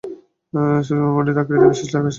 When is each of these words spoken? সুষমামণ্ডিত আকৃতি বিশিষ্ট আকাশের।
সুষমামণ্ডিত 0.83 1.37
আকৃতি 1.41 1.65
বিশিষ্ট 1.67 1.93
আকাশের। 1.93 2.09